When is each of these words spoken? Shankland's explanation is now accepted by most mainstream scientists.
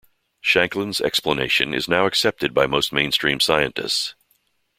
Shankland's 0.43 0.99
explanation 0.99 1.75
is 1.75 1.87
now 1.87 2.07
accepted 2.07 2.55
by 2.55 2.65
most 2.65 2.91
mainstream 2.91 3.39
scientists. 3.39 4.15